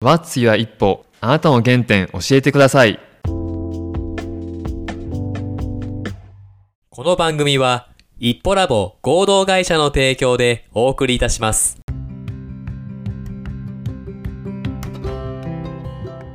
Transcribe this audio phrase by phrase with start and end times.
[0.00, 3.00] What's your 一歩あなたの原点教えてください。
[3.24, 3.32] こ
[6.98, 7.88] の番組は、
[8.20, 11.80] 一歩ラボ合同会社の提供でお送りいたします。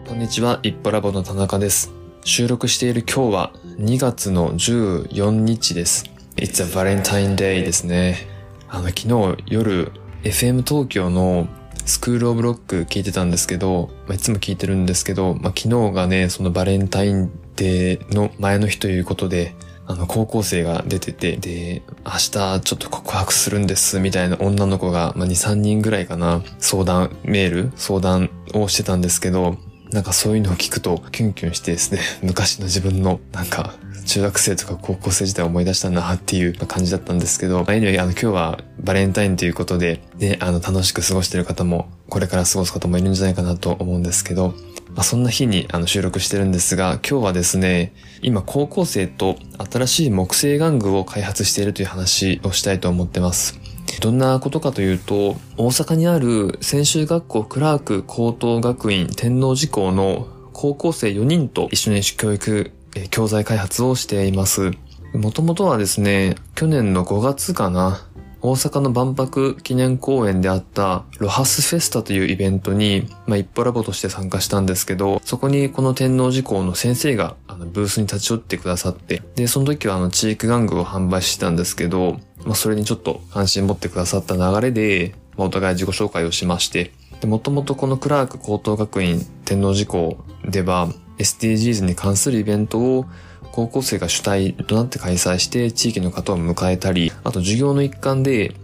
[0.09, 1.93] こんにちは、一歩ラボの田中です。
[2.25, 6.03] 収録している今日は2月の14日です。
[6.35, 8.27] It's a Valentine Day ですね。
[8.67, 9.93] あの、昨日夜、
[10.23, 11.47] FM 東京の
[11.85, 29.57] スクールオブロック聞いてたんですけど、まあ、いつも聞いてるんですけど、まあ、昨日がね、そのバレンタインデーの前の日ということで、あの、高校生が出てて、で、明日ちょっと告白するんです、みたいな女の子が、まあ、2、3人ぐらいかな、相談、メール、相談をしてたんですけど、
[29.93, 44.53] なんかそういうのを聞くとキュンキュンしてですね、 昔の自分のなんか中学生とか高校生時代を思い出したなっていう感じだったんですけど、まあ、anyway, あの今日はバレンタインということで、ね、あの楽しく過ごしてる方も、これから過ごす方もいるんじゃないかなと思うんですけど、
[44.95, 49.37] まあ、そんな日にあの収録してるんですが、今日はですね、今高校生と
[49.71, 53.59] 新しい木製玩具を開発しているという話をしたいと思ってます。
[54.01, 64.71] どんなことかというと、大阪にある専修学校クラーク高等学院天王寺校の高校生4人と一緒に教育、え教材開発をしています。
[65.13, 68.07] もともとはですね、去年の5月かな、
[68.41, 86.91] 大阪の万博記念公園であったロハスフェスタというイベントに、まあ、一歩ラボとして参加したんですけど、そこにこの天皇寺校の先生があのブースに立ち寄ってくださって、で、その時はあの地域玩具を販売してたんですけど、まあ、それにちょっと関心持ってくださった流れで、まあ、お互い自己紹介をしまして、
[87.21, 90.89] で、もともとこのクラーク高等学院天皇寺校では
[91.23, 93.05] SDGs に関するイベントを
[93.51, 98.55] 高校生が主体となって開催して地域の方を迎えたり、あと授業の一環で、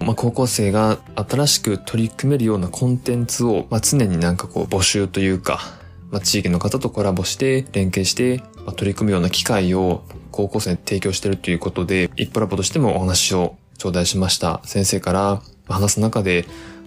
[0.00, 5.58] まあ、高校生が新しく取り組めるようなコンテンツを、まあ、常になんかこう募集というか、
[6.10, 14.60] まあ、地域の方とコラボして連携して、まあ、取り組むような機会を高校生に提供してるということで、一歩ラボとしてもお話を頂戴しました。
[14.64, 16.44] 先生から話す中で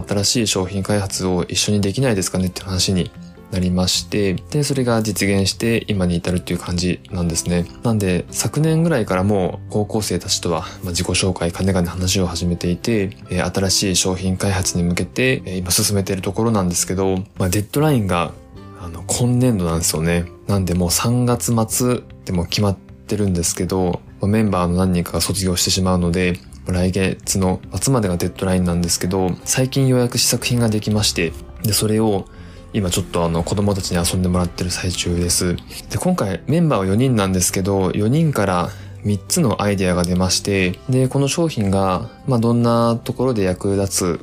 [0.08, 3.10] 新しい商品開発を一緒にできないですかねって話に
[3.50, 7.66] なりまして、で、それが実現して今に至るっていう感じなんですね。
[7.82, 18.32] なんで、昨年ぐらいからもう高校生たちとは、ま、自己紹介、かねがね話を始めていて、え新しい商品開発に向けて、え今進めているところなんですけど、まあ、デッドラインが、
[18.80, 20.26] あの、今年度なんですよね。
[20.46, 31.32] なんでもう3月末でも決まってるんですけど、メンバーの何人かが卒業してしまうので、来月の末までがデッドラインなんですけど、最近ようやく試作品ができまして、
[31.62, 32.26] で、それを
[32.72, 35.56] 今ちょっとあの子供たちに遊んでもらってる最中です。
[35.90, 38.70] で、今回メンバーは4人なんですけど、4人から
[39.04, 44.20] 3つのアイデアが出まして、で、この商品が、まあ、どんなところで役立つ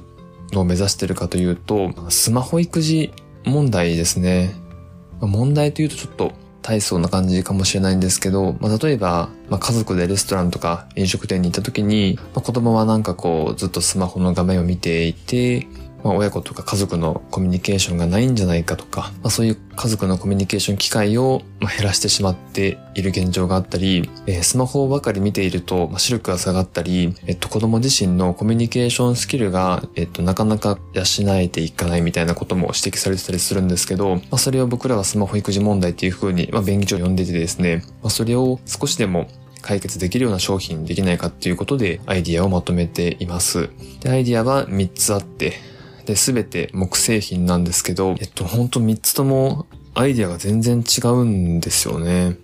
[0.54, 3.12] のを目指してるかというと、スマホ育児
[3.46, 4.54] 問題ですね。
[5.20, 6.32] 問題というとちょっと
[6.62, 15.68] 大層な感じかもしれないんですけど、まあ、例えば、まあ、家族でレストランとか飲食店に行った時に、まあ、子供はなんかこうずっとスマホの画面を見ていて、
[16.04, 31.04] まあ、親子とか家族のコミュニケーションがないんじゃないかとか、まあ、そういう家族のコミュニケーション機会を減らしてしまっている現状があったり、えースマホばかり見ていると、視力が下がったり、えっと、子供自身のコミュニケーションスキルが、えっと、なかなか養
[31.36, 39.28] えていかないみたいなことも指摘されてたりするんですけど、まあ、それを僕らはスマホ育児問題っていう風に、まあ、便宜上呼んでてですね、まあ、それを少しでも
[39.62, 43.70] 解決できるような商品できないかっていうことでアイディアをまとめています。
[44.02, 45.54] で、アイディアは3つあって、
[46.08, 52.38] で、すべて木製品なんですけど、えっと、ほんと3つともアイディアが全然違うんですよね。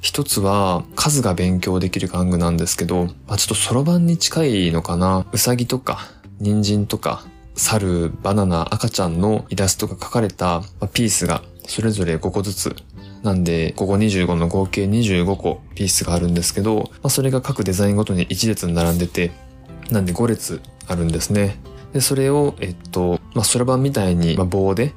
[0.00, 5.26] 一つは数が勉強できる玩具なんですけど、まあ、ちょっとそろばんに近いのかな。
[5.30, 6.08] うさぎとか、
[6.40, 7.24] 人参とか、
[7.54, 10.62] 猿、バナナ、赤ちゃんのイラストが描かれた
[10.94, 12.74] ピースがそれぞれ5個ずつ。
[13.22, 19.32] なんで、ここ25の合計25個ピースがあるんですけど、まあ、それが各デザインごとに1列に並んでて、
[19.90, 21.56] なんで5列あるんですね。
[21.92, 24.94] で、それを、えっと、まあ、そろばんみたいに、まあ、棒で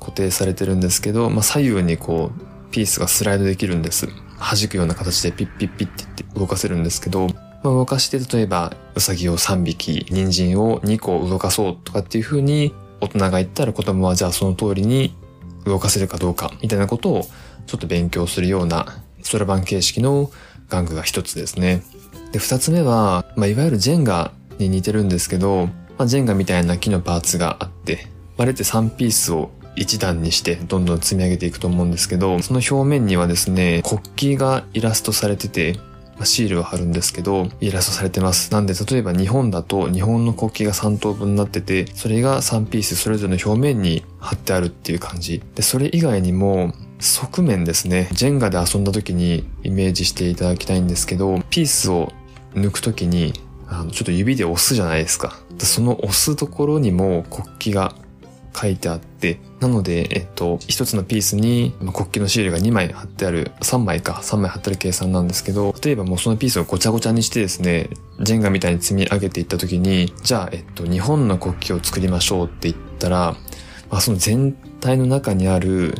[0.00, 4.08] 固定されてるんですけど、まあ、左右にこう、ピースがスライドできるんです。
[4.38, 15.14] 弾くような形でピッピッピッって動かせるんですけど、まあ、動かして例えば、ウサギを3匹、人参を2個動かそうとかっていう風に、大人が言ったら子供はじゃあその通りに
[15.64, 17.28] 動かせるかどうか、みたいなことを
[17.66, 18.86] ちょっと勉強するような、
[19.22, 20.30] そろばん形式の
[20.68, 21.82] 玩具が一つですね。
[22.32, 28.06] で、二つ目は、まあ、いわゆるジェンガに似てるんですけど、まあ、ジェンガみたいな木のパーツがあって、
[28.36, 35.78] まあ、あれって3ピースを一段にしてどんどん積み上げていくと思うんですけど、その表面にはですね、国旗がイラストされてて
[36.18, 38.52] ま、シールを貼るんですけど、イラストされてます。
[38.52, 45.42] なんで、例えば日本だと日本の国旗が3等分になってて、それが3ピースそれぞれの表面に貼ってあるっていう感じ。
[45.54, 48.08] で、それ以外にも、側面ですね。
[48.12, 52.12] ジェンガで遊んだ時にイメージしていただきたいんですけど、ピースを
[52.54, 53.34] 抜く時に、
[53.68, 55.38] あの、ちょっと指で押すじゃないですか。
[55.58, 57.94] その押すところにも国旗が
[58.54, 67.90] 書いてあって、なので、えっと、一つのピースに国旗のシールが2枚貼ってある、3枚か、3枚貼ってる計算なんですけど、例えばもうそのピースをごちゃごちゃにしてですね、
[68.20, 73.36] ジェンガみたいに積み上げていった時に、じゃあ、えっと、日本の国旗を作りましょうって言ったら、
[73.90, 75.94] まあ、その全体の中にある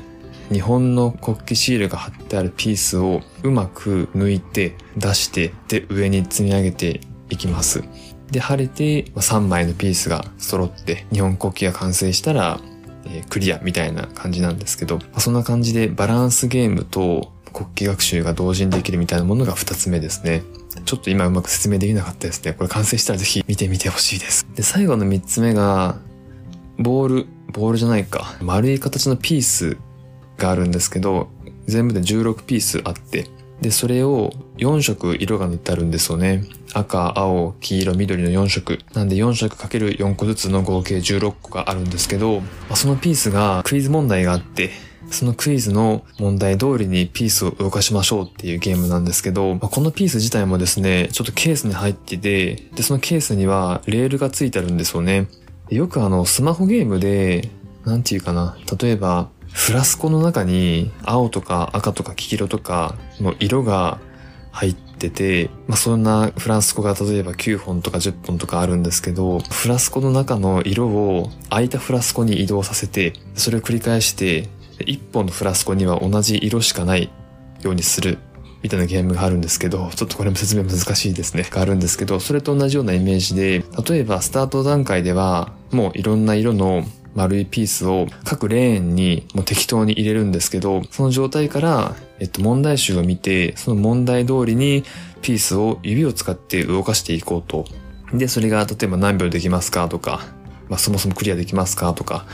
[0.53, 7.01] 日本の国旗シールが貼ってあるピースをうまく抜いて出してで上に積み上げて
[7.31, 7.85] いきます。
[8.31, 12.61] で、晴れて3枚のピースが揃って日本国旗が完成したら、
[13.05, 20.43] えー、クリアみたいな感じなんですけど、そんな感じでバランスゲームと国旗学習が同時にできるみたいなものが2つ目ですね。
[20.85, 22.53] ちょっと今うまく説明できなかったですね。
[22.53, 24.47] これ完成したらぜひ見てみてほしいです。
[24.55, 25.97] で、最後の3つ目が、
[26.79, 28.37] ボール、ボールじゃないか。
[28.43, 29.79] 丸い形のピース
[30.37, 31.29] があるんですけど、
[31.67, 33.31] 全部で16ピースあって、
[33.61, 36.45] で、それを4色色が塗ってあるんですよね。
[36.75, 38.79] 赤、青、黄色、緑の4色。
[38.93, 44.71] なんで4色かける4個ずつの合計16個があるんですけど、まあ、そのピースがクイズ問題があって、
[45.11, 55.29] そのクイズの問題通りにピースを動かしましょうっていうゲームなんですけど、まあ、このピース自体もですね、ちょっとケースに入ってて、で、そのケースにはレールがついてあるんですよね。
[55.71, 57.51] よくあの、スマホゲームで、
[57.85, 63.99] なんていうかな、例えば、フラスコの中に青とか赤とか黄色とかの色が
[64.53, 74.49] 入ってて、まあ、そんなフラスコが例えば9本とか10本とかあるんですけど、フラスコの中の色を空いたフラスコに移動させて、それを繰り返して、
[74.81, 77.11] 1本のフラスコには同じ色しかない
[77.63, 78.19] ようにする
[78.63, 81.47] みたいなゲームがあるんですけど、ちょっとこれも説明難しいですね。
[81.51, 86.85] があるんですけど、それと同じようなイメージで、例えばスタート段階では、もういろんな色の
[87.17, 94.85] 丸いピースを各レーンにもう適当に入れるんですけど、その状態から、えっと、問題集を見て、その問題通りに
[95.23, 97.65] ピースを指を使って動かしていこうと。
[98.13, 100.21] で、それが例えば何秒できますかとか、
[100.69, 102.27] まあそもそもクリアできますかとか、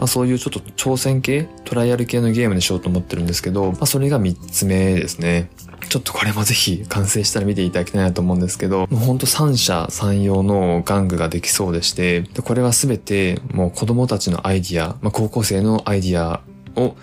[0.00, 5.50] まあそういうちょっと挑戦系、トライアル系のゲームにしようと思ってるんですけど、まあそれが3つ目ですね。
[5.90, 16.40] ちょっとこれもぜひ完成したら見ていただきたいなと思うんですけど、もうほんと三者三様の玩具ができそうでして、でこれはすべてもう子供たちのアイディア、まあ、高校生のアイディア
[16.76, 16.96] を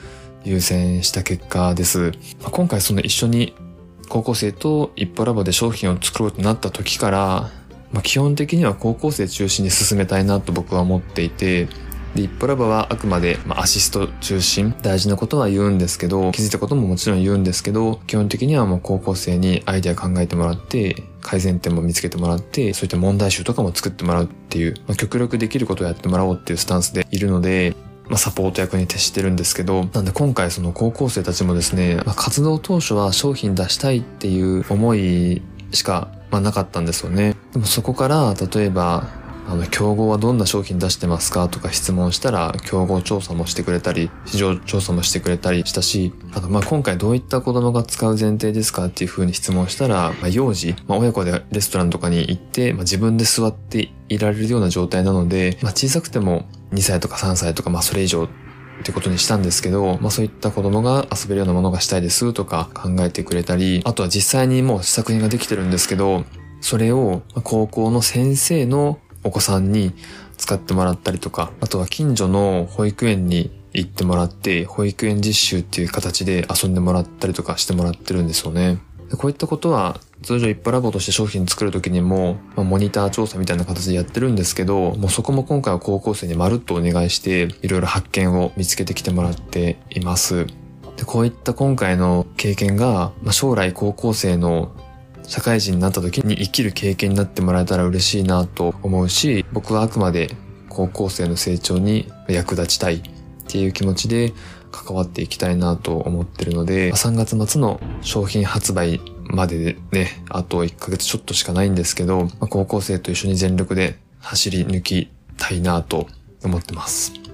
[0.44, 2.14] 優先した結果です。
[2.42, 3.54] まあ、今回その一緒に
[4.10, 7.52] 高校生と一歩ラボで商品を作ろうとなった時から、
[7.92, 11.68] まあ、基本的には高校生中心に進めたいなと僕は思っていて、
[12.18, 27.76] で、一歩ラボはあくまで、まあ、アシスト中心、大事なことは言うんですけど、気づいたことももちろん言うんですけど、基本的にはもう高校生にアイデア考えてもらって、改善点も見つけてもらって、そういった問題集とかも作ってもらうっていう、まあ、極力できることをやってもらおうっていうスタンスでいるので、
[28.10, 37.36] まあ、サポート役に徹してるんですけど、なんで今回その高校生たちもですね、まあ、活動当初は商品出したいっていう思いしか、まあ、なかったんですよね。
[37.54, 66.26] でもそこから、例えば、あの、競合はどんな商品出してますかとか質問したら、競合調査もしてくれたり、市場調査もしてくれたりしたし、あと、ま、今回どういった子供が使う前提ですかっていう風に質問したら、まあ、幼児、まあ、親子でレストランとかに行って、まあ、自分で座っていられるような状態なので、まあ、小さくても2歳とか3歳とか、まあ、それ以上ってことにしたんですけど、まあそういった子供が遊べるようなものがしたいですとか考えてくれたり、あとは実際にもう試作品ができてるんですけど、
[66.62, 69.94] それを高校の先生のお子さんに
[70.38, 78.80] 使ってもらったりとか、あとは近所の保育園に行ってもらって、保育園実習っていう形で遊んでもらったりとかしてもらってるんですよね。
[79.18, 90.48] こういったことは通常一歩ラボとして商品作るときにも、まあ、モニター調査みたいな形でやってるんですけど、もうそこも今回は高校生にまるっとお願いして、いろいろ発見を見つけてきてもらっています。
[90.98, 94.72] で、こういった今回の経験が、まあ、将来高校生の
[95.28, 100.32] 社会人になった時に生きる経験になってもらえたら嬉しいなと思うし、僕はあくまで
[100.70, 103.02] 高校生の成長に役立ちたいっ
[103.48, 104.34] ていう気持ちで
[104.72, 116.08] 関わっていきたいなと思ってるので、3月末の商品発売まででね、あと1ヶ月ちょっとしかないんですけど、高校生と一緒に全力で走り抜きたいなと
[116.44, 117.27] 思ってます。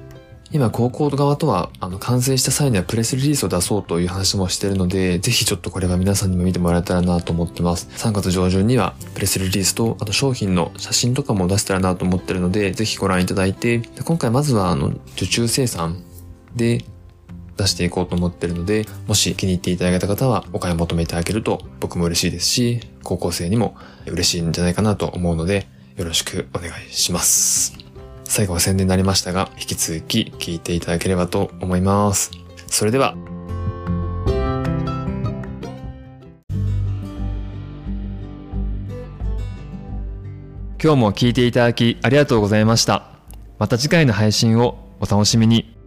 [0.53, 7.89] 今、高校側とは、あの、完成した際にはプレスリリースを出そうという話もしてるので、ぜひちょっとこれは皆さんにも見てもらえたらなと思ってます。
[7.97, 16.03] 3月上旬にはプレスリリースと、あと商品の写真とかも出せたらなと思ってるので、ぜひご覧いただいて、今回まずは、あの、受注生産
[16.55, 16.85] で、
[17.55, 23.75] 出していこうと思ってるので、もし気に入っていただけた方はお買い求めいただけると僕も嬉しいですし、高校生にも
[24.07, 27.82] 嬉しいんじゃないかなと思うので、よろしくお願いします。
[28.35, 32.31] 最後は宣伝になりましたが、引き続き聞いていただければと思います。
[32.65, 33.13] それでは、
[40.81, 43.03] 今日も聞いていただきありがとうございました。
[43.59, 45.77] また次回の配信をお楽しみに。